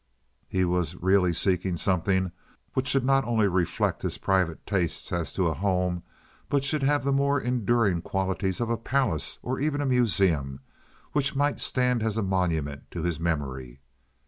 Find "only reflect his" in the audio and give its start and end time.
3.23-4.17